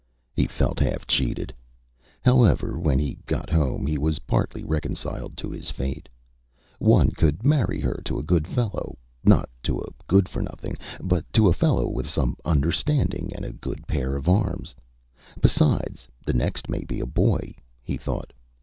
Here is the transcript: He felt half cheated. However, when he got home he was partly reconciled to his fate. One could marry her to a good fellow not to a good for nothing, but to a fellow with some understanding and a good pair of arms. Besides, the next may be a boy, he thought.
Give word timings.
He 0.33 0.47
felt 0.47 0.79
half 0.79 1.05
cheated. 1.05 1.53
However, 2.23 2.79
when 2.79 2.97
he 2.97 3.19
got 3.27 3.51
home 3.51 3.85
he 3.85 3.99
was 3.99 4.17
partly 4.25 4.63
reconciled 4.63 5.37
to 5.37 5.51
his 5.51 5.69
fate. 5.69 6.09
One 6.79 7.11
could 7.11 7.45
marry 7.45 7.79
her 7.81 8.01
to 8.05 8.17
a 8.17 8.23
good 8.23 8.47
fellow 8.47 8.97
not 9.23 9.47
to 9.61 9.79
a 9.79 9.85
good 10.07 10.27
for 10.27 10.41
nothing, 10.41 10.75
but 11.01 11.31
to 11.33 11.47
a 11.49 11.53
fellow 11.53 11.87
with 11.87 12.09
some 12.09 12.35
understanding 12.43 13.31
and 13.35 13.45
a 13.45 13.53
good 13.53 13.85
pair 13.85 14.15
of 14.15 14.27
arms. 14.27 14.73
Besides, 15.39 16.07
the 16.25 16.33
next 16.33 16.67
may 16.67 16.83
be 16.83 16.99
a 16.99 17.05
boy, 17.05 17.53
he 17.83 17.95
thought. 17.95 18.33